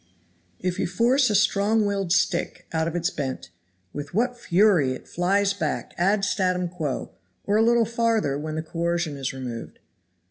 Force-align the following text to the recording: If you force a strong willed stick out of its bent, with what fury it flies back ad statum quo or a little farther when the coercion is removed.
If 0.59 0.79
you 0.79 0.87
force 0.87 1.29
a 1.29 1.35
strong 1.35 1.85
willed 1.85 2.11
stick 2.11 2.65
out 2.73 2.87
of 2.87 2.95
its 2.95 3.11
bent, 3.11 3.51
with 3.93 4.15
what 4.15 4.35
fury 4.35 4.93
it 4.93 5.07
flies 5.07 5.53
back 5.53 5.93
ad 5.95 6.21
statum 6.21 6.71
quo 6.71 7.11
or 7.45 7.57
a 7.57 7.61
little 7.61 7.85
farther 7.85 8.35
when 8.35 8.55
the 8.55 8.63
coercion 8.63 9.15
is 9.15 9.31
removed. 9.31 9.77